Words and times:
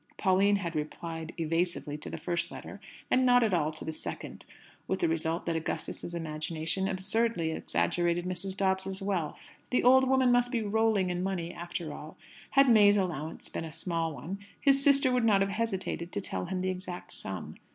Pauline 0.17 0.55
had 0.55 0.75
replied 0.75 1.31
evasively 1.37 1.95
to 1.99 2.09
the 2.09 2.17
first 2.17 2.49
letter, 2.49 2.81
and 3.11 3.23
not 3.23 3.43
at 3.43 3.53
all 3.53 3.71
to 3.73 3.85
the 3.85 3.91
second, 3.91 4.47
with 4.87 4.99
the 4.99 5.07
result 5.07 5.45
that 5.45 5.55
Augustus's 5.55 6.15
imagination 6.15 6.87
absurdly 6.87 7.51
exaggerated 7.51 8.25
Mrs. 8.25 8.57
Dobbs's 8.57 8.99
wealth. 8.99 9.51
The 9.69 9.83
old 9.83 10.09
woman 10.09 10.31
must 10.31 10.51
be 10.51 10.63
rolling 10.63 11.11
in 11.11 11.21
money 11.21 11.53
after 11.53 11.93
all! 11.93 12.17
Had 12.49 12.67
May's 12.67 12.97
allowance 12.97 13.47
been 13.47 13.63
a 13.63 13.71
small 13.71 14.11
one, 14.11 14.39
his 14.59 14.83
sister 14.83 15.11
would 15.11 15.23
not 15.23 15.41
have 15.41 15.51
hesitated 15.51 16.11
to 16.13 16.19
tell 16.19 16.45
him 16.45 16.61
the 16.61 16.71
exact 16.71 17.13
sum. 17.13 17.53